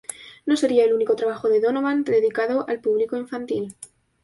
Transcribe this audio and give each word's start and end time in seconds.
No 0.47 0.57
sería 0.57 0.83
el 0.85 0.93
único 0.93 1.15
trabajo 1.15 1.47
de 1.47 1.59
Donovan 1.61 2.03
dedicado 2.03 2.67
al 2.67 2.81
público 2.81 3.17
infantil. 3.17 3.75